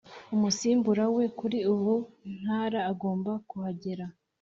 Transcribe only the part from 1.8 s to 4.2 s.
buri ntara agomba kuhagera